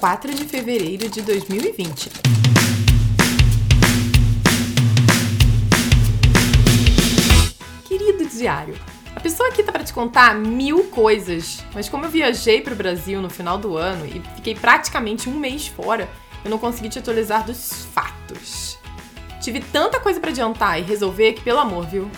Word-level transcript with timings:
4 0.00 0.34
de 0.34 0.46
fevereiro 0.46 1.10
de 1.10 1.20
2020. 1.20 2.10
Querido 7.84 8.24
diário, 8.24 8.74
a 9.14 9.20
pessoa 9.20 9.50
aqui 9.50 9.62
tá 9.62 9.70
para 9.70 9.84
te 9.84 9.92
contar 9.92 10.34
mil 10.34 10.84
coisas, 10.84 11.62
mas 11.74 11.90
como 11.90 12.06
eu 12.06 12.08
viajei 12.08 12.62
para 12.62 12.72
o 12.72 12.76
Brasil 12.76 13.20
no 13.20 13.28
final 13.28 13.58
do 13.58 13.76
ano 13.76 14.06
e 14.06 14.22
fiquei 14.36 14.54
praticamente 14.54 15.28
um 15.28 15.38
mês 15.38 15.66
fora, 15.66 16.08
eu 16.42 16.50
não 16.50 16.56
consegui 16.56 16.88
te 16.88 16.98
atualizar 16.98 17.44
dos 17.44 17.84
fatos. 17.92 18.78
Tive 19.42 19.60
tanta 19.60 20.00
coisa 20.00 20.18
para 20.18 20.30
adiantar 20.30 20.80
e 20.80 20.82
resolver 20.82 21.34
que, 21.34 21.42
pelo 21.42 21.58
amor, 21.58 21.86
viu? 21.86 22.10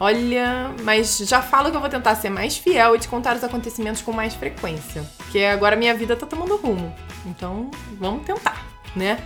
Olha, 0.00 0.74
mas 0.82 1.18
já 1.18 1.40
falo 1.40 1.70
que 1.70 1.76
eu 1.76 1.80
vou 1.80 1.88
tentar 1.88 2.16
ser 2.16 2.30
mais 2.30 2.56
fiel 2.56 2.96
e 2.96 2.98
te 2.98 3.06
contar 3.06 3.36
os 3.36 3.44
acontecimentos 3.44 4.02
com 4.02 4.10
mais 4.10 4.34
frequência. 4.34 5.06
Porque 5.28 5.44
agora 5.44 5.76
minha 5.76 5.94
vida 5.94 6.16
tá 6.16 6.26
tomando 6.26 6.56
rumo. 6.56 6.94
Então, 7.26 7.70
vamos 8.00 8.24
tentar, 8.24 8.66
né? 8.96 9.18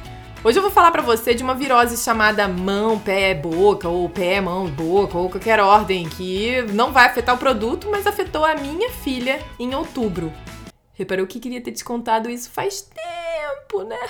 Hoje 0.43 0.59
eu 0.59 0.63
vou 0.63 0.73
falar 0.73 0.91
para 0.91 1.01
você 1.01 1.33
de 1.33 1.45
uma 1.45 1.55
virose 1.55 1.97
chamada 1.97 2.49
mão, 2.49 2.99
pé, 2.99 3.33
boca, 3.33 3.89
ou 3.89 4.09
pé, 4.09 4.41
mão, 4.41 4.67
boca, 4.67 5.17
ou 5.17 5.31
qualquer 5.31 5.61
ordem 5.61 6.09
que 6.09 6.61
não 6.73 6.93
vai 6.93 7.07
afetar 7.07 7.37
o 7.37 7.39
produto, 7.39 7.89
mas 7.89 8.05
afetou 8.05 8.45
a 8.45 8.57
minha 8.57 8.91
filha 8.91 9.41
em 9.61 9.73
outubro. 9.77 10.33
Reparou 10.93 11.25
que 11.25 11.39
queria 11.39 11.61
ter 11.61 11.71
te 11.71 11.85
contado 11.85 12.29
isso 12.29 12.51
faz 12.51 12.83
tempo, 12.83 13.85
né? 13.85 14.01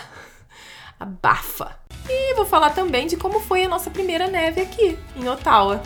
Abafa! 0.98 1.77
E 2.09 2.34
vou 2.34 2.47
falar 2.47 2.70
também 2.70 3.06
de 3.06 3.19
como 3.19 3.39
foi 3.39 3.65
a 3.65 3.69
nossa 3.69 3.91
primeira 3.91 4.29
neve 4.29 4.62
aqui, 4.62 4.98
em 5.15 5.29
Ottawa. 5.29 5.83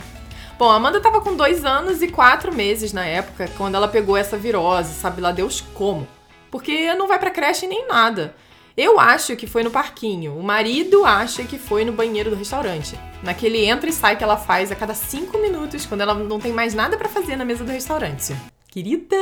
Bom, 0.57 0.71
a 0.71 0.75
Amanda 0.75 0.99
tava 0.99 1.21
com 1.21 1.35
dois 1.35 1.63
anos 1.63 2.01
e 2.01 2.07
quatro 2.07 2.51
meses 2.51 2.91
na 2.91 3.05
época, 3.05 3.47
quando 3.57 3.75
ela 3.75 3.87
pegou 3.87 4.17
essa 4.17 4.35
virose, 4.35 4.95
sabe 4.95 5.21
lá 5.21 5.31
Deus 5.31 5.61
como. 5.75 6.07
Porque 6.49 6.95
não 6.95 7.07
vai 7.07 7.19
pra 7.19 7.29
creche 7.29 7.67
nem 7.67 7.87
nada. 7.87 8.35
Eu 8.75 8.99
acho 8.99 9.35
que 9.35 9.45
foi 9.45 9.61
no 9.61 9.69
parquinho. 9.69 10.35
O 10.35 10.41
marido 10.41 11.05
acha 11.05 11.43
que 11.43 11.59
foi 11.59 11.85
no 11.85 11.91
banheiro 11.91 12.31
do 12.31 12.35
restaurante. 12.35 12.97
Naquele 13.21 13.65
entra 13.65 13.87
e 13.87 13.93
sai 13.93 14.15
que 14.15 14.23
ela 14.23 14.35
faz 14.35 14.71
a 14.71 14.75
cada 14.75 14.95
cinco 14.95 15.37
minutos, 15.37 15.85
quando 15.85 16.01
ela 16.01 16.15
não 16.15 16.39
tem 16.39 16.51
mais 16.51 16.73
nada 16.73 16.97
para 16.97 17.07
fazer 17.07 17.35
na 17.35 17.45
mesa 17.45 17.63
do 17.63 17.71
restaurante. 17.71 18.35
Querida! 18.67 19.15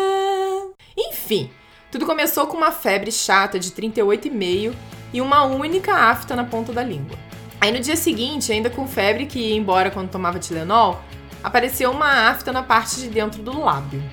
Enfim, 0.97 1.49
tudo 1.91 2.05
começou 2.05 2.47
com 2.47 2.55
uma 2.55 2.71
febre 2.71 3.11
chata 3.11 3.59
de 3.59 3.71
38,5 3.71 4.73
e 5.13 5.19
uma 5.19 5.43
única 5.43 5.93
afta 5.93 6.33
na 6.33 6.45
ponta 6.45 6.71
da 6.71 6.83
língua. 6.83 7.17
Aí 7.59 7.71
no 7.71 7.79
dia 7.79 7.95
seguinte, 7.95 8.51
ainda 8.51 8.69
com 8.69 8.87
febre 8.87 9.25
que 9.25 9.39
ia 9.39 9.55
embora 9.55 9.89
quando 9.89 10.11
tomava 10.11 10.39
Tilenol, 10.39 11.01
apareceu 11.45 11.91
uma 11.91 12.29
afta 12.29 12.51
na 12.51 12.63
parte 12.63 12.99
de 12.99 13.07
dentro 13.07 13.43
do 13.43 13.61
lábio. 13.61 14.03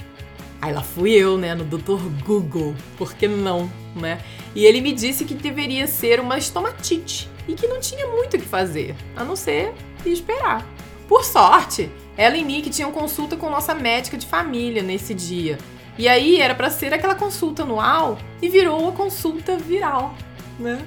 Aí 0.60 0.72
lá 0.72 0.82
fui 0.82 1.12
eu, 1.12 1.38
né, 1.38 1.54
no 1.54 1.64
Dr. 1.64 2.02
Google, 2.24 2.74
por 2.98 3.14
que 3.14 3.26
não, 3.26 3.70
né? 3.96 4.20
E 4.54 4.66
ele 4.66 4.82
me 4.82 4.92
disse 4.92 5.24
que 5.24 5.34
deveria 5.34 5.86
ser 5.86 6.20
uma 6.20 6.36
estomatite 6.36 7.28
e 7.48 7.54
que 7.54 7.66
não 7.66 7.80
tinha 7.80 8.06
muito 8.06 8.36
o 8.36 8.38
que 8.38 8.46
fazer, 8.46 8.94
a 9.16 9.24
não 9.24 9.34
ser 9.34 9.72
esperar. 10.04 10.64
Por 11.08 11.24
sorte, 11.24 11.90
ela 12.18 12.36
e 12.36 12.44
Nick 12.44 12.68
tinham 12.68 12.92
consulta 12.92 13.34
com 13.34 13.48
nossa 13.48 13.74
médica 13.74 14.18
de 14.18 14.26
família 14.26 14.82
nesse 14.82 15.14
dia. 15.14 15.58
E 15.98 16.06
aí 16.08 16.38
era 16.38 16.54
para 16.54 16.68
ser 16.68 16.92
aquela 16.92 17.14
consulta 17.14 17.62
anual 17.62 18.18
e 18.40 18.48
virou 18.48 18.88
a 18.88 18.92
consulta 18.92 19.56
viral, 19.56 20.14
né? 20.58 20.80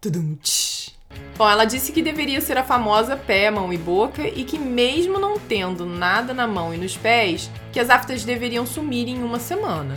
Tudum, 0.00 0.34
tch. 0.42 0.63
Bom, 1.36 1.50
ela 1.50 1.64
disse 1.64 1.90
que 1.90 2.00
deveria 2.00 2.40
ser 2.40 2.56
a 2.56 2.62
famosa 2.62 3.16
pé, 3.16 3.50
mão 3.50 3.72
e 3.72 3.78
boca 3.78 4.22
e 4.22 4.44
que 4.44 4.56
mesmo 4.56 5.18
não 5.18 5.36
tendo 5.36 5.84
nada 5.84 6.32
na 6.32 6.46
mão 6.46 6.72
e 6.72 6.76
nos 6.76 6.96
pés, 6.96 7.50
que 7.72 7.80
as 7.80 7.90
aftas 7.90 8.24
deveriam 8.24 8.64
sumir 8.64 9.08
em 9.08 9.20
uma 9.20 9.40
semana. 9.40 9.96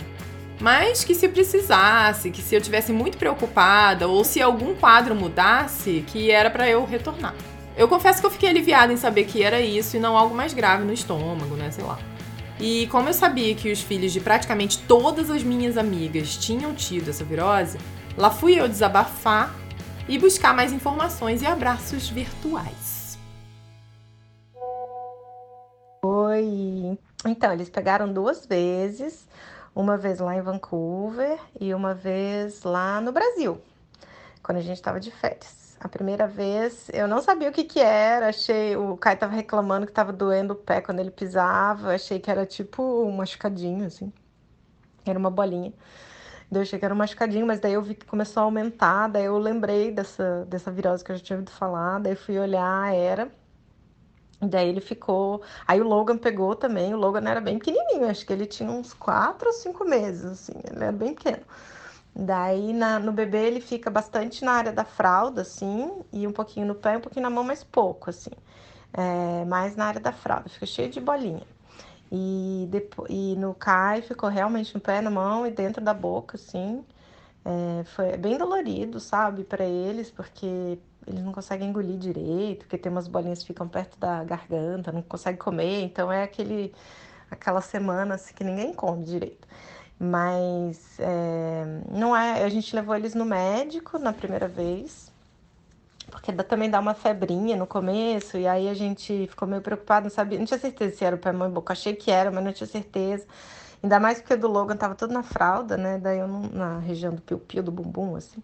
Mas 0.60 1.04
que 1.04 1.14
se 1.14 1.28
precisasse, 1.28 2.32
que 2.32 2.42
se 2.42 2.56
eu 2.56 2.60
tivesse 2.60 2.92
muito 2.92 3.16
preocupada 3.16 4.08
ou 4.08 4.24
se 4.24 4.42
algum 4.42 4.74
quadro 4.74 5.14
mudasse, 5.14 6.04
que 6.08 6.28
era 6.32 6.50
para 6.50 6.68
eu 6.68 6.84
retornar. 6.84 7.34
Eu 7.76 7.86
confesso 7.86 8.18
que 8.18 8.26
eu 8.26 8.30
fiquei 8.32 8.48
aliviada 8.48 8.92
em 8.92 8.96
saber 8.96 9.22
que 9.22 9.40
era 9.40 9.60
isso 9.60 9.96
e 9.96 10.00
não 10.00 10.18
algo 10.18 10.34
mais 10.34 10.52
grave 10.52 10.82
no 10.82 10.92
estômago, 10.92 11.54
né, 11.54 11.70
sei 11.70 11.84
lá. 11.84 11.96
E 12.58 12.88
como 12.88 13.08
eu 13.08 13.14
sabia 13.14 13.54
que 13.54 13.70
os 13.70 13.80
filhos 13.80 14.12
de 14.12 14.18
praticamente 14.18 14.80
todas 14.80 15.30
as 15.30 15.44
minhas 15.44 15.78
amigas 15.78 16.36
tinham 16.36 16.74
tido 16.74 17.10
essa 17.10 17.22
virose, 17.22 17.78
lá 18.16 18.28
fui 18.28 18.58
eu 18.58 18.66
desabafar 18.66 19.54
e 20.08 20.18
buscar 20.18 20.54
mais 20.54 20.72
informações 20.72 21.42
e 21.42 21.46
abraços 21.46 22.08
virtuais. 22.08 23.18
Oi! 26.02 26.98
Então, 27.26 27.52
eles 27.52 27.68
pegaram 27.68 28.10
duas 28.10 28.46
vezes, 28.46 29.28
uma 29.74 29.98
vez 29.98 30.18
lá 30.18 30.34
em 30.34 30.40
Vancouver 30.40 31.38
e 31.60 31.74
uma 31.74 31.92
vez 31.92 32.62
lá 32.62 33.00
no 33.00 33.12
Brasil, 33.12 33.60
quando 34.42 34.58
a 34.58 34.62
gente 34.62 34.76
estava 34.76 34.98
de 34.98 35.10
férias. 35.10 35.76
A 35.80 35.88
primeira 35.88 36.26
vez 36.26 36.88
eu 36.92 37.06
não 37.06 37.20
sabia 37.20 37.50
o 37.50 37.52
que 37.52 37.62
que 37.62 37.78
era, 37.78 38.30
achei 38.30 38.76
o 38.76 38.96
Kai 38.96 39.16
tava 39.16 39.36
reclamando 39.36 39.86
que 39.86 39.92
tava 39.92 40.12
doendo 40.12 40.54
o 40.54 40.56
pé 40.56 40.80
quando 40.80 40.98
ele 40.98 41.10
pisava, 41.10 41.94
achei 41.94 42.18
que 42.18 42.30
era 42.30 42.44
tipo 42.44 42.82
um 42.82 43.12
machucadinho 43.16 43.86
assim. 43.86 44.12
Era 45.06 45.18
uma 45.18 45.30
bolinha. 45.30 45.72
Daí 46.50 46.60
eu 46.60 46.62
achei 46.62 46.78
que 46.78 46.84
era 46.84 46.94
um 46.94 46.96
machucadinho, 46.96 47.46
mas 47.46 47.60
daí 47.60 47.74
eu 47.74 47.82
vi 47.82 47.94
que 47.94 48.06
começou 48.06 48.40
a 48.42 48.44
aumentar, 48.44 49.08
daí 49.08 49.24
eu 49.26 49.38
lembrei 49.38 49.90
dessa, 49.92 50.46
dessa 50.46 50.70
virose 50.70 51.04
que 51.04 51.12
eu 51.12 51.16
já 51.16 51.22
tinha 51.22 51.36
ouvido 51.36 51.50
falar, 51.50 51.98
daí 52.00 52.16
fui 52.16 52.38
olhar, 52.38 52.94
era. 52.94 53.30
Daí 54.40 54.68
ele 54.68 54.80
ficou. 54.80 55.42
Aí 55.66 55.80
o 55.80 55.84
Logan 55.84 56.16
pegou 56.16 56.54
também. 56.54 56.94
O 56.94 56.96
Logan 56.96 57.28
era 57.28 57.40
bem 57.40 57.58
pequenininho, 57.58 58.08
acho 58.08 58.24
que 58.24 58.32
ele 58.32 58.46
tinha 58.46 58.70
uns 58.70 58.94
4 58.94 59.48
ou 59.48 59.52
5 59.52 59.84
meses, 59.84 60.24
assim, 60.24 60.52
ele 60.64 60.82
era 60.84 60.92
bem 60.92 61.14
pequeno. 61.14 61.42
Daí 62.14 62.72
na, 62.72 62.98
no 62.98 63.12
bebê 63.12 63.46
ele 63.46 63.60
fica 63.60 63.90
bastante 63.90 64.44
na 64.44 64.52
área 64.52 64.72
da 64.72 64.84
fralda, 64.84 65.42
assim, 65.42 66.02
e 66.12 66.26
um 66.26 66.32
pouquinho 66.32 66.66
no 66.66 66.74
pé, 66.74 66.96
um 66.96 67.00
pouquinho 67.00 67.22
na 67.24 67.30
mão, 67.30 67.44
mas 67.44 67.64
pouco, 67.64 68.10
assim. 68.10 68.30
É, 68.92 69.44
mais 69.44 69.76
na 69.76 69.86
área 69.86 70.00
da 70.00 70.12
fralda, 70.12 70.48
fica 70.48 70.66
cheio 70.66 70.90
de 70.90 71.00
bolinha. 71.00 71.42
E, 72.10 72.66
depois, 72.70 73.10
e 73.10 73.36
no 73.36 73.54
Kai 73.54 74.02
ficou 74.02 74.28
realmente 74.28 74.74
no 74.74 74.80
pé, 74.80 75.00
na 75.00 75.10
mão 75.10 75.46
e 75.46 75.50
dentro 75.50 75.82
da 75.82 75.92
boca, 75.94 76.36
assim. 76.36 76.84
É, 77.44 77.84
foi 77.84 78.16
bem 78.16 78.38
dolorido, 78.38 79.00
sabe, 79.00 79.44
para 79.44 79.64
eles, 79.64 80.10
porque 80.10 80.78
eles 81.06 81.22
não 81.22 81.32
conseguem 81.32 81.68
engolir 81.68 81.96
direito, 81.98 82.60
porque 82.60 82.78
tem 82.78 82.92
umas 82.92 83.08
bolinhas 83.08 83.40
que 83.40 83.46
ficam 83.46 83.68
perto 83.68 83.98
da 83.98 84.22
garganta, 84.24 84.92
não 84.92 85.02
conseguem 85.02 85.38
comer, 85.38 85.82
então 85.84 86.12
é 86.12 86.22
aquele 86.22 86.72
aquela 87.30 87.60
semana 87.60 88.14
assim, 88.16 88.34
que 88.34 88.44
ninguém 88.44 88.72
come 88.74 89.04
direito. 89.04 89.46
Mas 89.98 90.98
é, 91.00 91.64
não 91.90 92.16
é, 92.16 92.44
a 92.44 92.48
gente 92.48 92.74
levou 92.74 92.94
eles 92.94 93.14
no 93.14 93.24
médico 93.24 93.98
na 93.98 94.12
primeira 94.12 94.48
vez, 94.48 95.12
porque 96.10 96.32
também 96.32 96.70
dá 96.70 96.80
uma 96.80 96.94
febrinha 96.94 97.56
no 97.56 97.66
começo, 97.66 98.36
e 98.38 98.46
aí 98.46 98.68
a 98.68 98.74
gente 98.74 99.26
ficou 99.28 99.46
meio 99.46 99.62
preocupado, 99.62 100.04
não 100.04 100.10
sabia, 100.10 100.38
não 100.38 100.46
tinha 100.46 100.58
certeza 100.58 100.96
se 100.96 101.04
era 101.04 101.16
o 101.16 101.18
pé, 101.18 101.32
mão 101.32 101.48
e 101.48 101.52
boca. 101.52 101.72
Achei 101.72 101.94
que 101.94 102.10
era, 102.10 102.30
mas 102.30 102.44
não 102.44 102.52
tinha 102.52 102.66
certeza. 102.66 103.26
Ainda 103.82 104.00
mais 104.00 104.20
porque 104.20 104.34
do 104.36 104.48
Logan 104.48 104.76
tava 104.76 104.94
tudo 104.94 105.14
na 105.14 105.22
fralda, 105.22 105.76
né? 105.76 105.98
Daí 105.98 106.18
eu 106.18 106.26
não, 106.26 106.42
na 106.42 106.78
região 106.80 107.14
do 107.14 107.22
piu-piu, 107.22 107.62
do 107.62 107.70
bumbum, 107.70 108.16
assim. 108.16 108.42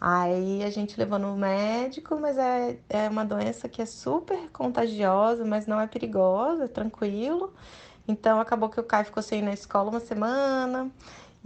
Aí 0.00 0.62
a 0.62 0.70
gente 0.70 0.96
levou 0.98 1.18
no 1.18 1.36
médico, 1.36 2.16
mas 2.20 2.38
é, 2.38 2.78
é 2.88 3.08
uma 3.08 3.24
doença 3.24 3.68
que 3.68 3.82
é 3.82 3.86
super 3.86 4.48
contagiosa, 4.52 5.44
mas 5.44 5.66
não 5.66 5.80
é 5.80 5.86
perigosa, 5.88 6.64
é 6.64 6.68
tranquilo. 6.68 7.52
Então 8.06 8.40
acabou 8.40 8.68
que 8.68 8.78
o 8.78 8.84
Kai 8.84 9.04
ficou 9.04 9.22
sem 9.22 9.40
ir 9.40 9.42
na 9.42 9.52
escola 9.52 9.90
uma 9.90 10.00
semana. 10.00 10.88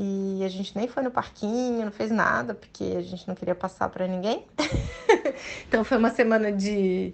E 0.03 0.43
a 0.43 0.49
gente 0.49 0.75
nem 0.75 0.89
foi 0.89 1.03
no 1.03 1.11
parquinho, 1.11 1.85
não 1.85 1.93
fez 1.93 2.11
nada, 2.11 2.55
porque 2.55 2.95
a 2.97 3.03
gente 3.03 3.29
não 3.29 3.35
queria 3.35 3.55
passar 3.55 3.91
para 3.91 4.07
ninguém. 4.07 4.47
então 5.69 5.85
foi 5.85 5.99
uma 5.99 6.09
semana 6.09 6.51
de 6.51 7.13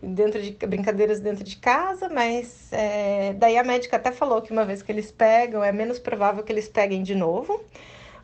dentro 0.00 0.40
de 0.40 0.52
brincadeiras 0.64 1.18
dentro 1.18 1.42
de 1.42 1.56
casa, 1.56 2.08
mas 2.08 2.72
é, 2.72 3.32
daí 3.32 3.58
a 3.58 3.64
médica 3.64 3.96
até 3.96 4.12
falou 4.12 4.40
que 4.40 4.52
uma 4.52 4.64
vez 4.64 4.80
que 4.80 4.92
eles 4.92 5.10
pegam, 5.10 5.64
é 5.64 5.72
menos 5.72 5.98
provável 5.98 6.44
que 6.44 6.52
eles 6.52 6.68
peguem 6.68 7.02
de 7.02 7.16
novo. 7.16 7.64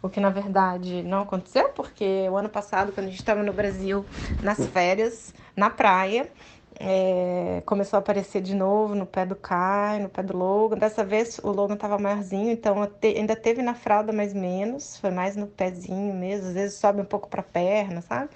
O 0.00 0.08
que 0.08 0.20
na 0.20 0.30
verdade 0.30 1.02
não 1.02 1.22
aconteceu, 1.22 1.70
porque 1.70 2.28
o 2.30 2.36
ano 2.36 2.48
passado, 2.48 2.92
quando 2.92 3.08
a 3.08 3.10
gente 3.10 3.18
estava 3.18 3.42
no 3.42 3.52
Brasil 3.52 4.06
nas 4.40 4.64
férias, 4.68 5.34
na 5.56 5.68
praia, 5.68 6.30
é, 6.78 7.62
começou 7.64 7.96
a 7.96 8.00
aparecer 8.00 8.42
de 8.42 8.54
novo 8.54 8.94
no 8.94 9.06
pé 9.06 9.24
do 9.24 9.34
Kai, 9.34 9.98
no 9.98 10.08
pé 10.08 10.22
do 10.22 10.36
Logan. 10.36 10.76
Dessa 10.76 11.04
vez 11.04 11.38
o 11.42 11.50
Logan 11.50 11.74
estava 11.74 11.98
maiorzinho, 11.98 12.50
então 12.50 12.86
te, 12.86 13.08
ainda 13.08 13.34
teve 13.34 13.62
na 13.62 13.74
fralda, 13.74 14.12
mas 14.12 14.34
menos. 14.34 14.98
Foi 14.98 15.10
mais 15.10 15.36
no 15.36 15.46
pezinho 15.46 16.14
mesmo. 16.14 16.48
Às 16.48 16.54
vezes 16.54 16.78
sobe 16.78 17.00
um 17.00 17.04
pouco 17.04 17.28
para 17.28 17.40
a 17.40 17.44
perna, 17.44 18.02
sabe? 18.02 18.30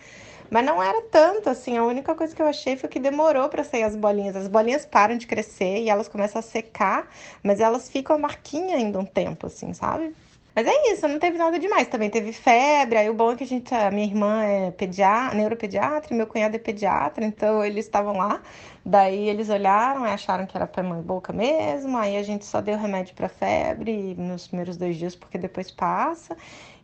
Mas 0.50 0.64
não 0.64 0.82
era 0.82 1.02
tanto 1.02 1.48
assim. 1.50 1.76
A 1.76 1.84
única 1.84 2.14
coisa 2.14 2.34
que 2.34 2.42
eu 2.42 2.46
achei 2.46 2.76
foi 2.76 2.88
que 2.88 2.98
demorou 2.98 3.48
para 3.48 3.62
sair 3.62 3.84
as 3.84 3.94
bolinhas. 3.94 4.34
As 4.34 4.48
bolinhas 4.48 4.84
param 4.86 5.16
de 5.16 5.26
crescer 5.26 5.82
e 5.82 5.90
elas 5.90 6.08
começam 6.08 6.40
a 6.40 6.42
secar, 6.42 7.08
mas 7.42 7.60
elas 7.60 7.88
ficam 7.90 8.16
a 8.16 8.18
marquinha 8.18 8.76
ainda 8.76 8.98
um 8.98 9.04
tempo, 9.04 9.46
assim, 9.46 9.72
sabe? 9.74 10.14
Mas 10.54 10.66
é 10.66 10.92
isso, 10.92 11.06
não 11.06 11.18
teve 11.18 11.38
nada 11.38 11.58
demais. 11.58 11.88
Também 11.88 12.10
teve 12.10 12.32
febre. 12.32 12.98
Aí 12.98 13.08
o 13.10 13.14
bom 13.14 13.32
é 13.32 13.36
que 13.36 13.44
a 13.44 13.46
gente, 13.46 13.74
a 13.74 13.90
minha 13.90 14.06
irmã 14.06 14.42
é 14.42 14.70
pediatra, 14.72 15.36
neuropediatra, 15.36 16.16
meu 16.16 16.26
cunhado 16.26 16.56
é 16.56 16.58
pediatra, 16.58 17.24
então 17.24 17.64
eles 17.64 17.84
estavam 17.84 18.16
lá. 18.16 18.42
Daí 18.84 19.28
eles 19.28 19.48
olharam 19.48 20.06
e 20.06 20.10
acharam 20.10 20.46
que 20.46 20.56
era 20.56 20.66
para 20.66 20.82
mãe 20.82 21.00
boca 21.02 21.32
mesmo. 21.32 21.96
Aí 21.96 22.16
a 22.16 22.22
gente 22.22 22.44
só 22.44 22.60
deu 22.60 22.76
remédio 22.78 23.14
para 23.14 23.28
febre 23.28 24.14
nos 24.16 24.48
primeiros 24.48 24.76
dois 24.76 24.96
dias, 24.96 25.14
porque 25.14 25.38
depois 25.38 25.70
passa. 25.70 26.36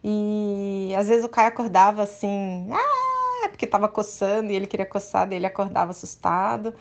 E 0.04 0.92
às 0.96 1.08
vezes 1.08 1.24
o 1.24 1.28
Caio 1.28 1.48
acordava 1.48 2.02
assim, 2.02 2.68
ah, 2.72 3.48
porque 3.48 3.66
tava 3.66 3.88
coçando 3.88 4.52
e 4.52 4.54
ele 4.56 4.66
queria 4.66 4.86
coçar, 4.86 5.28
daí 5.28 5.38
ele 5.38 5.46
acordava 5.46 5.90
assustado. 5.90 6.74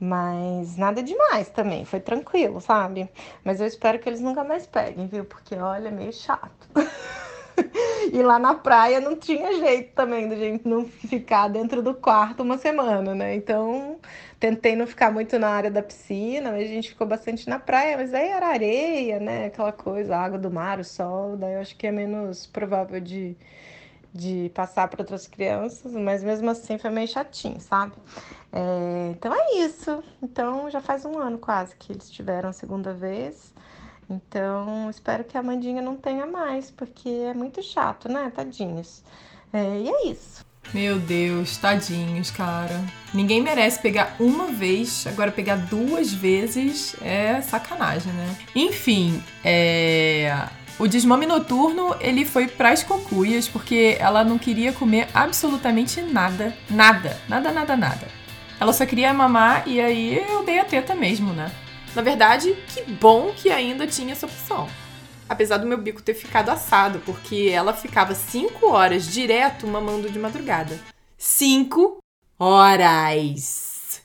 Mas 0.00 0.78
nada 0.78 1.02
demais 1.02 1.50
também, 1.50 1.84
foi 1.84 2.00
tranquilo, 2.00 2.58
sabe? 2.60 3.08
Mas 3.44 3.60
eu 3.60 3.66
espero 3.66 3.98
que 3.98 4.08
eles 4.08 4.20
nunca 4.20 4.42
mais 4.42 4.66
peguem, 4.66 5.06
viu? 5.06 5.26
Porque 5.26 5.54
olha, 5.54 5.88
é 5.88 5.90
meio 5.90 6.12
chato. 6.12 6.68
e 8.12 8.22
lá 8.22 8.38
na 8.38 8.54
praia 8.54 9.00
não 9.00 9.14
tinha 9.16 9.52
jeito 9.58 9.92
também 9.94 10.26
da 10.28 10.36
gente 10.36 10.66
não 10.66 10.86
ficar 10.86 11.48
dentro 11.48 11.82
do 11.82 11.94
quarto 11.94 12.42
uma 12.42 12.56
semana, 12.56 13.14
né? 13.14 13.34
Então 13.34 13.98
tentei 14.38 14.74
não 14.74 14.86
ficar 14.86 15.12
muito 15.12 15.38
na 15.38 15.50
área 15.50 15.70
da 15.70 15.82
piscina, 15.82 16.50
mas 16.52 16.62
a 16.62 16.66
gente 16.72 16.88
ficou 16.90 17.06
bastante 17.06 17.48
na 17.48 17.58
praia, 17.58 17.96
mas 17.98 18.14
aí 18.14 18.28
era 18.28 18.46
areia, 18.48 19.20
né? 19.20 19.46
Aquela 19.46 19.72
coisa, 19.72 20.16
a 20.16 20.20
água 20.24 20.38
do 20.38 20.50
mar, 20.50 20.80
o 20.80 20.84
sol, 20.84 21.36
daí 21.36 21.54
eu 21.54 21.60
acho 21.60 21.76
que 21.76 21.86
é 21.86 21.92
menos 21.92 22.46
provável 22.46 23.00
de, 23.00 23.36
de 24.12 24.50
passar 24.54 24.88
para 24.88 25.02
outras 25.02 25.26
crianças, 25.26 25.92
mas 25.92 26.22
mesmo 26.22 26.50
assim 26.50 26.78
foi 26.78 26.90
meio 26.90 27.08
chatinho, 27.08 27.60
sabe? 27.60 27.94
É, 28.52 29.10
então 29.12 29.32
é 29.32 29.58
isso. 29.58 30.02
Então 30.22 30.70
já 30.70 30.80
faz 30.80 31.04
um 31.04 31.18
ano 31.18 31.38
quase 31.38 31.76
que 31.76 31.92
eles 31.92 32.10
tiveram 32.10 32.50
a 32.50 32.52
segunda 32.52 32.92
vez. 32.92 33.54
Então 34.08 34.90
espero 34.90 35.24
que 35.24 35.38
a 35.38 35.42
Mandinha 35.42 35.80
não 35.80 35.96
tenha 35.96 36.26
mais, 36.26 36.70
porque 36.70 37.08
é 37.08 37.34
muito 37.34 37.62
chato, 37.62 38.08
né? 38.08 38.30
Tadinhos. 38.34 39.04
É, 39.52 39.78
e 39.80 39.88
é 39.88 40.06
isso. 40.08 40.44
Meu 40.72 40.98
Deus, 40.98 41.56
tadinhos, 41.56 42.30
cara. 42.30 42.84
Ninguém 43.12 43.40
merece 43.42 43.80
pegar 43.80 44.14
uma 44.20 44.46
vez, 44.46 45.04
agora 45.06 45.32
pegar 45.32 45.56
duas 45.56 46.12
vezes 46.12 46.94
é 47.02 47.40
sacanagem, 47.40 48.12
né? 48.12 48.36
Enfim, 48.54 49.22
é. 49.44 50.48
O 50.78 50.86
desmame 50.86 51.26
noturno, 51.26 51.94
ele 52.00 52.24
foi 52.24 52.46
pras 52.46 52.82
cocuias, 52.82 53.46
porque 53.46 53.96
ela 54.00 54.24
não 54.24 54.38
queria 54.38 54.72
comer 54.72 55.08
absolutamente 55.12 56.00
nada. 56.00 56.56
Nada. 56.70 57.20
Nada, 57.28 57.52
nada, 57.52 57.76
nada. 57.76 58.08
Ela 58.58 58.72
só 58.72 58.86
queria 58.86 59.12
mamar 59.12 59.64
e 59.66 59.80
aí 59.80 60.24
eu 60.26 60.44
dei 60.44 60.58
a 60.58 60.64
teta 60.64 60.94
mesmo, 60.94 61.32
né? 61.32 61.50
Na 61.94 62.02
verdade, 62.02 62.54
que 62.68 62.82
bom 62.92 63.32
que 63.36 63.50
ainda 63.50 63.86
tinha 63.86 64.12
essa 64.12 64.26
opção. 64.26 64.68
Apesar 65.30 65.58
do 65.58 65.66
meu 65.66 65.78
bico 65.78 66.02
ter 66.02 66.14
ficado 66.14 66.50
assado, 66.50 67.00
porque 67.06 67.48
ela 67.50 67.72
ficava 67.72 68.14
5 68.14 68.66
horas 68.66 69.06
direto 69.06 69.66
mamando 69.66 70.10
de 70.10 70.18
madrugada. 70.18 70.76
5 71.16 71.98
horas! 72.38 74.02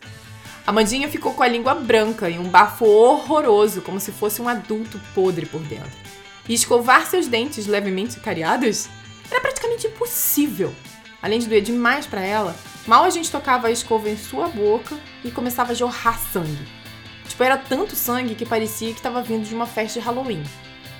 A 0.68 0.72
Mandinha 0.72 1.10
ficou 1.10 1.34
com 1.34 1.44
a 1.44 1.48
língua 1.48 1.74
branca 1.74 2.30
e 2.30 2.38
um 2.38 2.48
bafo 2.48 2.86
horroroso, 2.86 3.82
como 3.82 4.00
se 4.00 4.12
fosse 4.12 4.42
um 4.42 4.48
adulto 4.48 5.02
podre 5.16 5.48
por 5.48 5.62
dentro. 5.62 6.06
E 6.48 6.54
escovar 6.54 7.08
seus 7.08 7.28
dentes 7.28 7.66
levemente 7.66 8.20
cariados 8.20 8.88
era 9.32 9.42
praticamente 9.42 9.88
impossível. 9.88 10.74
Além 11.22 11.40
de 11.40 11.48
doer 11.48 11.64
demais 11.64 12.06
para 12.06 12.22
ela, 12.22 12.56
Mal 12.88 13.04
a 13.04 13.10
gente 13.10 13.32
tocava 13.32 13.68
a 13.68 13.72
escova 13.72 14.10
em 14.10 14.18
sua 14.18 14.48
boca 14.48 14.96
e 15.24 15.32
começava 15.32 15.72
a 15.72 15.76
jorrar 15.76 16.20
sangue. 16.20 16.68
Tipo, 17.28 17.44
era 17.44 17.58
tanto 17.58 17.96
sangue 17.96 18.36
que 18.36 18.46
parecia 18.46 18.92
que 18.92 19.00
estava 19.00 19.24
vindo 19.24 19.44
de 19.44 19.56
uma 19.56 19.66
festa 19.66 20.00
de 20.00 20.06
Halloween. 20.06 20.44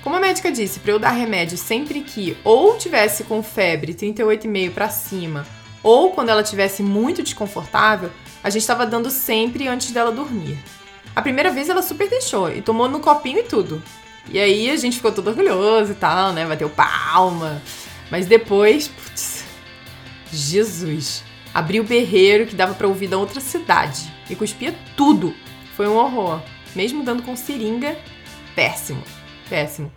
Como 0.06 0.14
a 0.14 0.20
médica 0.20 0.52
disse 0.52 0.78
para 0.78 0.92
eu 0.92 1.00
dar 1.00 1.10
remédio 1.10 1.58
sempre 1.58 2.00
que 2.00 2.38
ou 2.44 2.78
tivesse 2.78 3.24
com 3.24 3.42
febre 3.42 3.92
38,5 3.92 4.70
para 4.72 4.88
cima, 4.88 5.44
ou 5.82 6.12
quando 6.12 6.28
ela 6.28 6.44
tivesse 6.44 6.80
muito 6.80 7.24
desconfortável, 7.24 8.12
a 8.40 8.48
gente 8.48 8.62
estava 8.62 8.86
dando 8.86 9.10
sempre 9.10 9.66
antes 9.66 9.90
dela 9.90 10.12
dormir. 10.12 10.56
A 11.12 11.20
primeira 11.20 11.50
vez 11.50 11.68
ela 11.68 11.82
super 11.82 12.08
deixou 12.08 12.48
e 12.48 12.62
tomou 12.62 12.88
no 12.88 13.00
copinho 13.00 13.40
e 13.40 13.42
tudo. 13.42 13.82
E 14.30 14.38
aí 14.38 14.70
a 14.70 14.76
gente 14.76 14.98
ficou 14.98 15.10
todo 15.10 15.26
orgulhoso 15.26 15.90
e 15.90 15.96
tal, 15.96 16.32
né? 16.32 16.46
Bateu 16.46 16.70
palma. 16.70 17.60
Mas 18.08 18.26
depois, 18.26 18.86
putz, 18.86 19.42
Jesus, 20.32 21.24
Abri 21.52 21.80
o 21.80 21.84
berreiro 21.84 22.46
que 22.46 22.54
dava 22.54 22.74
para 22.74 22.86
ouvir 22.86 23.08
da 23.08 23.18
outra 23.18 23.40
cidade 23.40 24.14
e 24.30 24.36
cuspia 24.36 24.72
tudo. 24.96 25.34
Foi 25.76 25.88
um 25.88 25.96
horror. 25.96 26.40
Mesmo 26.76 27.02
dando 27.02 27.24
com 27.24 27.34
seringa, 27.34 27.98
péssimo, 28.54 29.02
péssimo. 29.48 29.90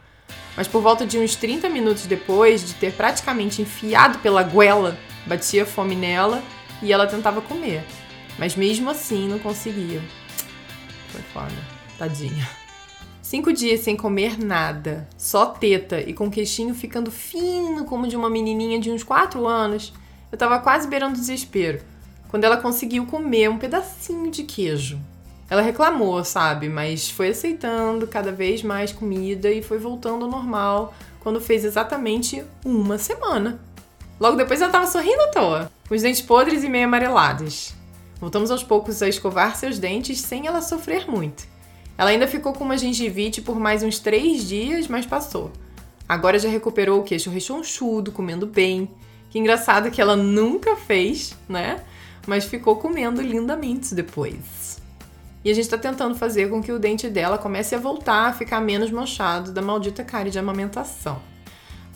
Mas 0.56 0.68
por 0.68 0.82
volta 0.82 1.06
de 1.06 1.18
uns 1.18 1.36
30 1.36 1.70
minutos 1.70 2.06
depois 2.06 2.66
de 2.66 2.74
ter 2.74 2.94
praticamente 2.94 3.62
enfiado 3.62 4.20
pela 4.20 4.44
goela, 4.44 4.98
batia 5.26 5.66
fome 5.66 5.96
nela 5.96 6.44
e 6.82 6.92
ela 6.92 7.08
tentava 7.08 7.42
comer. 7.42 7.84
Mas 8.38 8.56
mesmo 8.56 8.90
assim 8.90 9.28
não 9.28 9.40
conseguia. 9.40 10.02
Foi 11.10 11.22
foda. 11.34 11.56
Tadinha. 11.98 12.50
Cinco 13.22 13.54
dias 13.54 13.82
sem 13.82 13.96
comer 13.96 14.40
nada, 14.44 15.08
só 15.18 15.46
teta 15.46 16.02
e 16.02 16.14
com 16.14 16.28
o 16.28 16.32
queixinho 16.32 16.74
ficando 16.74 17.12
fino 17.12 17.86
como 17.86 18.08
de 18.08 18.16
uma 18.16 18.30
menininha 18.30 18.80
de 18.80 18.90
uns 18.90 19.04
4 19.04 19.46
anos, 19.46 19.94
eu 20.32 20.38
tava 20.38 20.58
quase 20.60 20.88
beirando 20.88 21.14
o 21.14 21.20
desespero 21.20 21.80
quando 22.30 22.44
ela 22.44 22.58
conseguiu 22.58 23.06
comer 23.06 23.50
um 23.50 23.58
pedacinho 23.58 24.32
de 24.32 24.44
queijo. 24.44 25.00
Ela 25.50 25.62
reclamou, 25.62 26.24
sabe, 26.24 26.70
mas 26.70 27.10
foi 27.10 27.30
aceitando 27.30 28.06
cada 28.06 28.32
vez 28.32 28.62
mais 28.62 28.92
comida 28.92 29.50
e 29.50 29.64
foi 29.64 29.80
voltando 29.80 30.26
ao 30.26 30.32
normal 30.32 30.94
quando 31.20 31.42
fez 31.42 31.66
exatamente 31.66 32.44
uma 32.64 32.98
semana. 32.98 33.60
Logo 34.20 34.38
depois 34.38 34.62
ela 34.62 34.72
tava 34.72 34.86
sorrindo 34.86 35.22
à 35.24 35.28
toa, 35.30 35.72
com 35.88 35.96
os 35.96 36.02
dentes 36.02 36.22
podres 36.22 36.64
e 36.64 36.70
meio 36.70 36.86
amarelados. 36.86 37.74
Voltamos 38.20 38.52
aos 38.52 38.64
poucos 38.64 39.02
a 39.02 39.08
escovar 39.08 39.56
seus 39.56 39.80
dentes 39.80 40.20
sem 40.20 40.46
ela 40.46 40.62
sofrer 40.62 41.10
muito. 41.10 41.48
Ela 41.98 42.12
ainda 42.12 42.28
ficou 42.28 42.54
com 42.54 42.64
uma 42.64 42.78
gengivite 42.78 43.42
por 43.42 43.60
mais 43.60 43.82
uns 43.82 43.98
três 44.00 44.48
dias, 44.48 44.88
mas 44.88 45.06
passou. 45.06 45.52
Agora 46.08 46.38
já 46.38 46.50
recuperou 46.50 47.00
o 47.00 47.04
queixo 47.04 47.30
rechonchudo, 47.30 48.12
comendo 48.12 48.46
bem, 48.46 48.90
que 49.30 49.40
engraçado 49.40 49.92
que 49.92 50.02
ela 50.02 50.16
nunca 50.16 50.76
fez, 50.76 51.36
né? 51.48 51.84
Mas 52.28 52.46
ficou 52.46 52.76
comendo 52.76 53.22
lindamente 53.22 53.96
depois. 53.96 54.80
E 55.44 55.50
a 55.50 55.54
gente 55.54 55.70
tá 55.70 55.78
tentando 55.78 56.16
fazer 56.16 56.50
com 56.50 56.62
que 56.62 56.72
o 56.72 56.78
dente 56.78 57.08
dela 57.08 57.38
comece 57.38 57.74
a 57.74 57.80
voltar 57.80 58.28
a 58.28 58.34
ficar 58.34 58.60
menos 58.60 58.92
manchado 58.92 59.54
da 59.54 59.62
maldita 59.62 60.04
cárie 60.04 60.32
de 60.32 60.38
amamentação. 60.38 61.22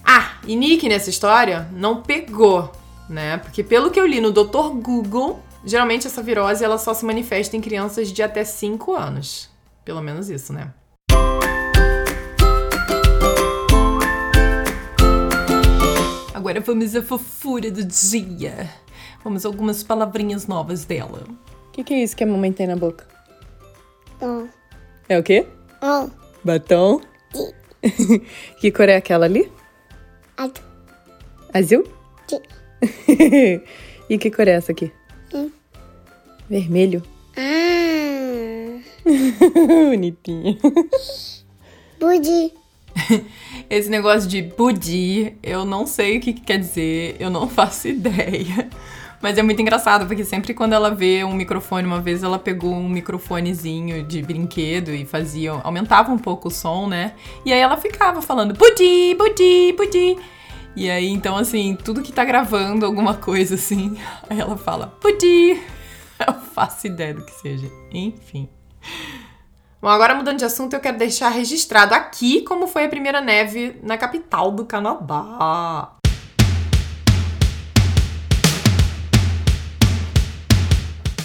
Ah, 0.03 0.37
e 0.47 0.55
Nick 0.55 0.87
nessa 0.87 1.09
história 1.09 1.67
não 1.73 2.01
pegou, 2.01 2.71
né? 3.09 3.37
Porque 3.37 3.61
pelo 3.61 3.91
que 3.91 3.99
eu 3.99 4.07
li 4.07 4.21
no 4.21 4.31
Dr. 4.31 4.69
Google, 4.81 5.43
geralmente 5.65 6.07
essa 6.07 6.23
virose 6.23 6.63
ela 6.63 6.77
só 6.77 6.93
se 6.93 7.03
manifesta 7.05 7.57
em 7.57 7.61
crianças 7.61 8.13
de 8.13 8.23
até 8.23 8.45
5 8.45 8.93
anos. 8.93 9.49
Pelo 9.83 10.01
menos 10.01 10.29
isso, 10.29 10.53
né? 10.53 10.73
Agora 16.33 16.61
vamos 16.61 16.95
à 16.95 17.01
fofura 17.01 17.69
do 17.69 17.83
dia. 17.83 18.69
Vamos 19.21 19.45
algumas 19.45 19.83
palavrinhas 19.83 20.47
novas 20.47 20.85
dela. 20.85 21.23
O 21.67 21.71
que, 21.71 21.83
que, 21.83 21.93
é 21.93 22.03
isso 22.03 22.15
que 22.15 22.23
a 22.23 22.27
mamãe 22.27 22.51
tem 22.53 22.67
na 22.67 22.75
boca? 22.75 23.12
Batom. 24.23 24.49
É 25.09 25.19
o 25.19 25.23
quê? 25.23 25.45
Oh. 25.81 26.09
Batom? 26.45 27.01
Sim. 27.33 27.51
que 28.59 28.71
cor 28.71 28.87
é 28.87 28.95
aquela 28.95 29.25
ali? 29.25 29.51
Azul. 30.37 30.53
Azul? 31.53 31.83
Sim. 32.27 32.41
e 34.09 34.17
que 34.17 34.31
cor 34.31 34.47
é 34.47 34.51
essa 34.51 34.71
aqui? 34.71 34.91
Hum. 35.33 35.51
Vermelho. 36.49 37.03
Ah. 37.35 38.79
Bonitinho. 39.89 40.57
Budi. 41.99 42.53
Esse 43.69 43.89
negócio 43.89 44.29
de 44.29 44.41
budi, 44.41 45.35
eu 45.43 45.65
não 45.65 45.85
sei 45.85 46.17
o 46.17 46.21
que, 46.21 46.31
que 46.31 46.41
quer 46.41 46.59
dizer, 46.59 47.17
eu 47.19 47.29
não 47.29 47.49
faço 47.49 47.89
ideia. 47.89 48.69
Mas 49.23 49.37
é 49.37 49.41
muito 49.41 49.61
engraçado, 49.61 50.05
porque 50.05 50.25
sempre 50.25 50.53
quando 50.53 50.73
ela 50.73 50.93
vê 50.93 51.23
um 51.23 51.31
microfone, 51.31 51.87
uma 51.87 52.01
vez 52.01 52.23
ela 52.23 52.37
pegou 52.37 52.73
um 52.73 52.89
microfonezinho 52.89 54.03
de 54.03 54.21
brinquedo 54.21 54.89
e 54.89 55.05
fazia, 55.05 55.51
aumentava 55.51 56.11
um 56.11 56.17
pouco 56.17 56.49
o 56.49 56.51
som, 56.51 56.87
né? 56.87 57.13
E 57.45 57.53
aí 57.53 57.59
ela 57.61 57.77
ficava 57.77 58.21
falando 58.21 58.53
budi, 58.53 59.15
budi, 59.17 59.73
budi. 59.77 60.17
E 60.75 60.89
aí, 60.89 61.07
então, 61.07 61.37
assim, 61.37 61.77
tudo 61.81 62.01
que 62.01 62.11
tá 62.11 62.25
gravando 62.25 62.85
alguma 62.85 63.13
coisa 63.13 63.55
assim, 63.55 63.97
aí 64.29 64.37
ela 64.37 64.57
fala 64.57 64.93
budi. 65.01 65.57
Eu 66.27 66.33
faço 66.53 66.87
ideia 66.87 67.13
do 67.13 67.23
que 67.23 67.31
seja. 67.31 67.71
Enfim. 67.93 68.49
Bom, 69.81 69.87
agora 69.87 70.15
mudando 70.15 70.39
de 70.39 70.45
assunto, 70.45 70.73
eu 70.73 70.79
quero 70.79 70.97
deixar 70.97 71.27
registrado 71.29 71.93
aqui 71.93 72.41
como 72.43 72.67
foi 72.67 72.85
a 72.85 72.89
primeira 72.89 73.19
neve 73.19 73.77
na 73.83 73.97
capital 73.97 74.51
do 74.51 74.65
Canadá. 74.65 75.97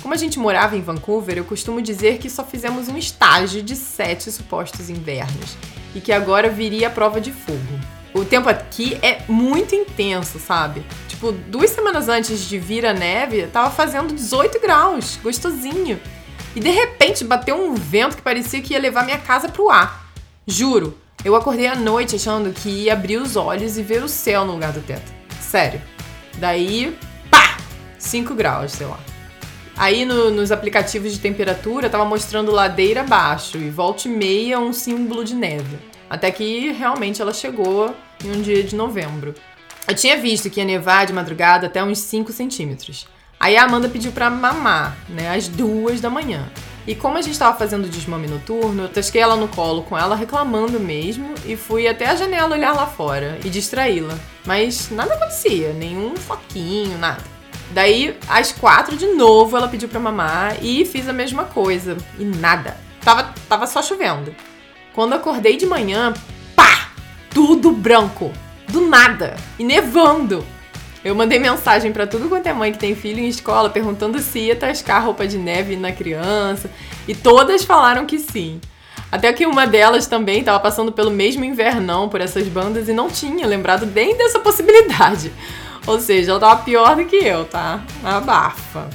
Como 0.09 0.15
a 0.15 0.19
gente 0.19 0.39
morava 0.39 0.75
em 0.75 0.81
Vancouver, 0.81 1.37
eu 1.37 1.45
costumo 1.45 1.83
dizer 1.83 2.17
que 2.17 2.31
só 2.31 2.43
fizemos 2.43 2.89
um 2.89 2.97
estágio 2.97 3.63
de 3.63 3.77
sete 3.77 4.33
supostos 4.33 4.89
invernos 4.89 5.55
e 5.95 6.01
que 6.01 6.13
agora 6.13 6.49
viria 6.49 6.87
a 6.87 6.91
prova 6.91 7.21
de 7.21 7.31
fogo. 7.31 7.79
O 8.15 8.25
tempo 8.25 8.49
aqui 8.49 8.99
é 9.03 9.21
muito 9.29 9.75
intenso, 9.75 10.39
sabe? 10.39 10.83
Tipo, 11.09 11.31
duas 11.31 11.69
semanas 11.69 12.09
antes 12.09 12.41
de 12.49 12.59
vir 12.59 12.87
a 12.87 12.95
neve, 12.95 13.49
tava 13.49 13.71
fazendo 13.71 14.15
18 14.15 14.59
graus, 14.63 15.19
gostosinho. 15.23 16.01
E 16.57 16.61
de 16.61 16.71
repente 16.71 17.23
bateu 17.23 17.63
um 17.63 17.75
vento 17.75 18.17
que 18.17 18.23
parecia 18.23 18.63
que 18.63 18.73
ia 18.73 18.81
levar 18.81 19.05
minha 19.05 19.19
casa 19.19 19.51
pro 19.51 19.69
ar. 19.69 20.11
Juro, 20.47 20.97
eu 21.23 21.37
acordei 21.37 21.67
à 21.67 21.75
noite 21.75 22.17
achando 22.17 22.51
que 22.55 22.71
ia 22.71 22.95
abrir 22.95 23.19
os 23.19 23.37
olhos 23.37 23.77
e 23.77 23.83
ver 23.83 24.03
o 24.03 24.09
céu 24.09 24.47
no 24.47 24.55
lugar 24.55 24.73
do 24.73 24.81
teto. 24.81 25.13
Sério. 25.39 25.83
Daí, 26.39 26.97
pá! 27.31 27.59
5 27.99 28.35
graus, 28.35 28.73
sei 28.73 28.87
lá. 28.87 28.99
Aí 29.79 30.05
no- 30.05 30.31
nos 30.31 30.51
aplicativos 30.51 31.13
de 31.13 31.21
temperatura 31.21 31.89
tava 31.89 32.05
mostrando 32.05 32.51
ladeira 32.51 33.03
abaixo 33.03 33.57
e 33.59 33.71
volta 33.71 34.09
e 34.09 34.11
meia 34.11 34.59
um 34.59 34.73
símbolo 34.73 35.25
de 35.25 35.35
neve. 35.35 35.79
Até 36.11 36.31
que 36.31 36.73
realmente 36.73 37.23
ela 37.23 37.33
chegou 37.33 37.95
em 38.25 38.31
um 38.31 38.43
dia 38.43 38.63
de 38.65 38.75
novembro. 38.75 39.35
Eu 39.87 39.95
tinha 39.95 40.17
visto 40.17 40.51
que 40.51 40.59
ia 40.61 40.67
nevar 40.67 41.07
de 41.07 41.13
madrugada 41.13 41.67
até 41.69 41.83
uns 41.83 41.99
5 42.01 42.33
centímetros. 42.33 43.07
Aí 43.39 43.57
a 43.57 43.63
Amanda 43.65 43.89
pediu 43.89 44.11
pra 44.11 44.29
mamar, 44.29 44.97
né, 45.09 45.33
às 45.33 45.47
duas 45.47 46.01
da 46.01 46.11
manhã. 46.11 46.51
E 46.87 46.95
como 46.95 47.17
a 47.19 47.23
gente 47.23 47.39
tava 47.39 47.57
fazendo 47.57 47.89
desmame 47.89 48.27
noturno, 48.27 48.83
eu 48.85 48.89
tasquei 48.89 49.21
ela 49.23 49.37
no 49.37 49.47
colo 49.47 49.83
com 49.83 49.97
ela 49.97 50.17
reclamando 50.17 50.81
mesmo 50.81 51.35
e 51.47 51.55
fui 51.55 51.87
até 51.87 52.07
a 52.07 52.17
janela 52.17 52.57
olhar 52.57 52.73
lá 52.75 52.87
fora 52.87 53.39
e 53.45 53.49
distraí-la. 53.49 54.19
Mas 54.45 54.91
nada 54.91 55.15
acontecia, 55.15 55.73
nenhum 55.73 56.17
foquinho, 56.17 56.99
nada. 56.99 57.23
Daí, 57.71 58.17
às 58.29 58.53
quatro 58.53 58.97
de 58.97 59.07
novo, 59.07 59.57
ela 59.57 59.69
pediu 59.69 59.89
pra 59.89 60.01
mamar 60.01 60.57
e 60.63 60.85
fiz 60.85 61.09
a 61.09 61.13
mesma 61.13 61.45
coisa. 61.45 61.97
E 62.19 62.25
nada. 62.25 62.77
Tava, 63.03 63.35
tava 63.49 63.67
só 63.67 63.83
chovendo. 63.83 64.35
Quando 64.95 65.15
acordei 65.15 65.57
de 65.57 65.67
manhã, 65.67 66.13
pá! 66.57 66.91
Tudo 67.31 67.71
branco. 67.71 68.33
Do 68.69 68.83
nada. 68.83 69.37
E 69.59 69.65
nevando. 69.65 70.45
Eu 71.05 71.15
mandei 71.15 71.39
mensagem 71.39 71.93
pra 71.93 72.07
tudo 72.07 72.29
quanto 72.29 72.47
é 72.49 72.53
mãe 72.53 72.73
que 72.73 72.79
tem 72.79 72.95
filho 72.95 73.21
em 73.21 73.29
escola 73.29 73.71
perguntando 73.71 74.19
se 74.19 74.41
ia 74.41 74.57
tascar 74.57 75.05
roupa 75.05 75.27
de 75.27 75.39
neve 75.39 75.77
na 75.77 75.93
criança. 75.93 76.71
E 77.07 77.15
todas 77.15 77.65
falaram 77.65 78.05
que 78.05 78.19
sim. 78.19 78.61
Até 79.11 79.33
que 79.33 79.47
uma 79.47 79.67
delas 79.67 80.07
também 80.07 80.41
estava 80.41 80.61
passando 80.61 80.93
pelo 80.93 81.11
mesmo 81.11 81.45
invernão 81.45 82.09
por 82.09 82.21
essas 82.21 82.47
bandas 82.49 82.89
e 82.89 82.93
não 82.93 83.09
tinha 83.09 83.47
lembrado 83.47 83.87
nem 83.87 84.17
dessa 84.17 84.39
possibilidade. 84.39 85.33
Ou 85.89 85.99
seja, 85.99 86.33
ela 86.33 86.41
tava 86.41 86.63
pior 86.65 86.97
do 86.97 87.07
que 87.07 87.17
eu, 87.17 87.47
tá? 87.47 87.83
Abafa. 88.05 88.91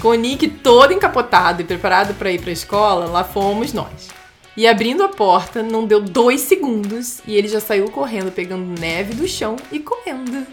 Com 0.00 0.08
o 0.08 0.14
Nick 0.14 0.48
todo 0.48 0.90
encapotado 0.90 1.60
e 1.60 1.66
preparado 1.66 2.14
para 2.14 2.32
ir 2.32 2.40
pra 2.40 2.50
escola, 2.50 3.04
lá 3.04 3.22
fomos 3.22 3.74
nós. 3.74 4.08
E 4.56 4.66
abrindo 4.66 5.04
a 5.04 5.10
porta, 5.10 5.62
não 5.62 5.86
deu 5.86 6.00
dois 6.00 6.40
segundos 6.40 7.20
e 7.26 7.36
ele 7.36 7.46
já 7.46 7.60
saiu 7.60 7.90
correndo, 7.90 8.32
pegando 8.32 8.80
neve 8.80 9.12
do 9.12 9.28
chão 9.28 9.56
e 9.70 9.78
comendo. 9.78 10.46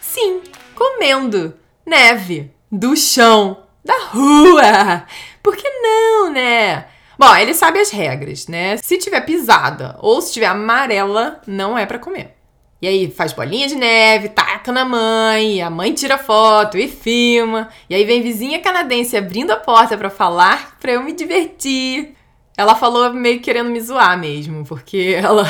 Sim, 0.00 0.40
comendo 0.74 1.54
neve 1.86 2.50
do 2.70 2.96
chão, 2.96 3.62
da 3.84 4.06
rua. 4.06 5.06
Por 5.44 5.54
que 5.56 5.68
não, 5.68 6.32
né? 6.32 6.86
Bom, 7.16 7.36
ele 7.36 7.54
sabe 7.54 7.78
as 7.78 7.90
regras, 7.90 8.48
né? 8.48 8.78
Se 8.78 8.98
tiver 8.98 9.20
pisada 9.20 9.96
ou 10.00 10.20
se 10.20 10.32
tiver 10.32 10.46
amarela, 10.46 11.40
não 11.46 11.78
é 11.78 11.86
pra 11.86 12.00
comer. 12.00 12.41
E 12.82 12.88
aí 12.88 13.08
faz 13.12 13.32
bolinha 13.32 13.68
de 13.68 13.76
neve, 13.76 14.28
taca 14.30 14.72
na 14.72 14.84
mãe, 14.84 15.62
a 15.62 15.70
mãe 15.70 15.94
tira 15.94 16.18
foto 16.18 16.76
e 16.76 16.88
filma. 16.88 17.68
E 17.88 17.94
aí 17.94 18.04
vem 18.04 18.20
vizinha 18.20 18.58
canadense 18.58 19.16
abrindo 19.16 19.52
a 19.52 19.56
porta 19.56 19.96
pra 19.96 20.10
falar 20.10 20.76
pra 20.80 20.90
eu 20.90 21.00
me 21.00 21.12
divertir. 21.12 22.12
Ela 22.56 22.74
falou 22.74 23.12
meio 23.14 23.40
querendo 23.40 23.70
me 23.70 23.80
zoar 23.80 24.18
mesmo, 24.18 24.64
porque 24.64 25.14
ela, 25.22 25.48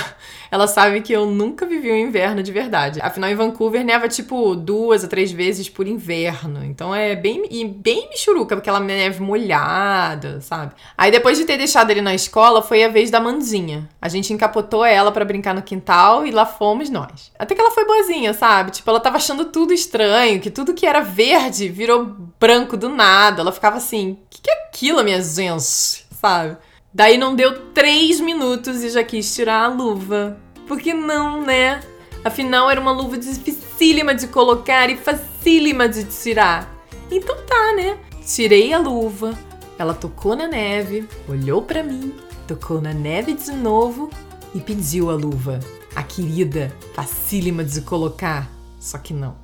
ela 0.53 0.67
sabe 0.67 1.01
que 1.01 1.15
eu 1.15 1.25
nunca 1.25 1.65
vivi 1.65 1.91
um 1.91 1.97
inverno 1.97 2.43
de 2.43 2.53
verdade. 2.53 3.01
Afinal, 3.01 3.31
em 3.31 3.35
Vancouver 3.35 3.83
neva 3.83 4.07
tipo 4.07 4.55
duas 4.55 5.03
a 5.03 5.09
três 5.09 5.33
vezes 5.33 5.67
por 5.67 5.89
inverno. 5.89 6.63
Então 6.63 6.95
é 6.95 7.17
bem, 7.17 7.47
e 7.51 7.65
bem 7.65 8.11
michuruca, 8.11 8.55
aquela 8.55 8.79
neve 8.79 9.23
molhada, 9.23 10.43
sabe? 10.43 10.75
Aí 10.95 11.11
depois 11.11 11.39
de 11.39 11.47
ter 11.47 11.57
deixado 11.57 11.91
ele 11.91 12.03
na 12.03 12.15
escola, 12.15 12.61
foi 12.61 12.85
a 12.85 12.89
vez 12.89 13.11
da 13.11 13.19
Mandinha. 13.19 13.89
A 13.99 14.11
gente 14.11 14.31
encapotou 14.31 14.85
ela 14.85 15.11
pra 15.11 15.25
brincar 15.25 15.55
no 15.55 15.63
quintal 15.63 16.27
e 16.27 16.31
lá 16.31 16.45
fomos 16.45 16.91
nós. 16.91 17.33
Até 17.39 17.55
que 17.55 17.61
ela 17.63 17.71
foi 17.71 17.87
boazinha, 17.87 18.35
sabe? 18.35 18.73
Tipo, 18.73 18.91
ela 18.91 19.01
tava 19.01 19.17
achando 19.17 19.47
tudo 19.47 19.73
estranho, 19.73 20.39
que 20.39 20.51
tudo 20.51 20.75
que 20.75 20.85
era 20.85 21.01
verde 21.01 21.71
virou 21.71 22.15
branco 22.39 22.77
do 22.77 22.91
nada. 22.91 23.41
Ela 23.41 23.53
ficava 23.53 23.79
assim: 23.79 24.13
o 24.13 24.19
que, 24.29 24.43
que 24.43 24.51
é 24.51 24.65
aquilo, 24.65 25.03
minha 25.03 25.23
gente? 25.23 26.05
Sabe? 26.21 26.59
Daí 26.95 27.17
não 27.17 27.35
deu 27.35 27.69
três 27.73 28.21
minutos 28.21 28.83
e 28.83 28.91
já 28.91 29.03
quis 29.03 29.35
tirar 29.35 29.65
a 29.65 29.69
luva. 29.69 30.39
Por 30.69 30.79
que 30.79 30.93
não, 30.93 31.41
né? 31.41 31.81
Afinal, 32.23 32.71
era 32.71 32.81
uma 32.81 32.93
luva 32.93 33.17
dificílima 33.17 34.15
de 34.15 34.29
colocar 34.29 34.91
e 34.91 34.97
facílima 34.97 35.89
de 35.89 36.05
tirar. 36.05 36.71
Então 37.11 37.37
tá, 37.47 37.73
né? 37.75 37.99
Tirei 38.25 38.73
a 38.73 38.79
luva, 38.79 39.37
ela 39.79 39.95
tocou 39.95 40.37
na 40.37 40.47
neve, 40.47 41.09
olhou 41.29 41.63
pra 41.63 41.83
mim, 41.83 42.15
tocou 42.47 42.81
na 42.81 42.93
neve 42.93 43.33
de 43.33 43.53
novo 43.53 44.11
e 44.55 44.61
pediu 44.61 45.11
a 45.11 45.15
luva. 45.15 45.61
A 45.97 46.03
querida, 46.03 46.75
facílima 46.95 47.65
de 47.65 47.81
colocar. 47.81 48.51
Só 48.79 48.99
que 48.99 49.15
não. 49.15 49.37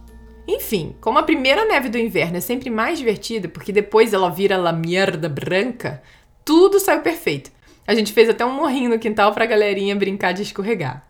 Enfim, 0.47 0.97
como 1.01 1.19
a 1.19 1.23
primeira 1.23 1.67
neve 1.67 1.89
do 1.89 1.99
inverno 1.99 2.39
é 2.39 2.41
sempre 2.41 2.71
mais 2.71 2.99
divertida, 2.99 3.49
porque 3.49 3.73
depois 3.73 4.15
ela 4.15 4.31
vira 4.31 4.57
la 4.57 4.73
mierda 4.73 5.29
branca, 5.29 6.03
tudo 6.49 6.81
saiu 6.81 7.03
perfeito. 7.03 7.51
A 7.87 7.95
gente 7.95 8.11
fez 8.11 8.27
até 8.27 8.43
um 8.43 8.55
morrinho 8.55 8.89
no 8.89 8.99
quintal 8.99 9.35
pra 9.35 9.45
galerinha 9.45 9.95
brincar 9.95 10.33
de 10.33 10.41
escorregar. 10.41 11.07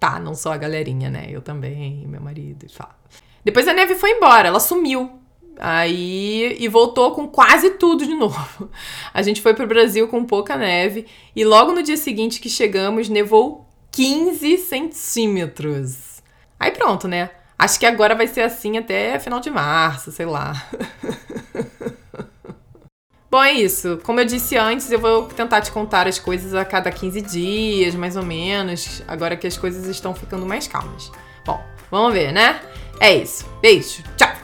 Tá, 0.00 0.18
não 0.18 0.34
só 0.34 0.54
a 0.54 0.56
galerinha, 0.56 1.10
né? 1.10 1.26
Eu 1.28 1.42
também, 1.42 2.06
meu 2.08 2.18
marido. 2.18 2.66
Depois 3.44 3.68
a 3.68 3.74
neve 3.74 3.94
foi 3.94 4.12
embora, 4.12 4.48
ela 4.48 4.58
sumiu. 4.58 5.20
Aí 5.58 6.56
e 6.58 6.66
voltou 6.66 7.10
com 7.10 7.28
quase 7.28 7.72
tudo 7.72 8.06
de 8.06 8.14
novo. 8.16 8.70
A 9.12 9.20
gente 9.20 9.42
foi 9.42 9.52
pro 9.52 9.66
Brasil 9.66 10.08
com 10.08 10.24
pouca 10.24 10.56
neve 10.56 11.06
e 11.36 11.44
logo 11.44 11.72
no 11.72 11.82
dia 11.82 11.98
seguinte 11.98 12.40
que 12.40 12.48
chegamos 12.48 13.10
nevou 13.10 13.68
15 13.92 14.56
centímetros. 14.56 16.22
Aí 16.58 16.70
pronto, 16.70 17.06
né? 17.06 17.28
Acho 17.58 17.78
que 17.78 17.84
agora 17.84 18.14
vai 18.14 18.26
ser 18.26 18.40
assim 18.40 18.78
até 18.78 19.18
final 19.18 19.40
de 19.40 19.50
março, 19.50 20.10
sei 20.10 20.24
lá. 20.24 20.54
Bom, 23.34 23.42
é 23.42 23.52
isso. 23.52 23.98
Como 24.04 24.20
eu 24.20 24.24
disse 24.24 24.56
antes, 24.56 24.92
eu 24.92 25.00
vou 25.00 25.24
tentar 25.24 25.60
te 25.60 25.72
contar 25.72 26.06
as 26.06 26.20
coisas 26.20 26.54
a 26.54 26.64
cada 26.64 26.88
15 26.88 27.20
dias, 27.20 27.92
mais 27.92 28.16
ou 28.16 28.22
menos, 28.22 29.02
agora 29.08 29.36
que 29.36 29.44
as 29.44 29.56
coisas 29.56 29.88
estão 29.88 30.14
ficando 30.14 30.46
mais 30.46 30.68
calmas. 30.68 31.10
Bom, 31.44 31.60
vamos 31.90 32.12
ver, 32.12 32.30
né? 32.30 32.60
É 33.00 33.12
isso. 33.12 33.44
Beijo. 33.60 34.04
Tchau. 34.16 34.43